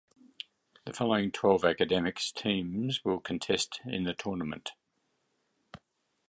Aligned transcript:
The 0.85 0.93
following 0.93 1.31
twelve 1.31 1.63
academics 1.63 2.31
teams 2.31 3.05
will 3.05 3.19
contest 3.19 3.81
in 3.85 4.03
the 4.03 4.15
tournament. 4.15 4.71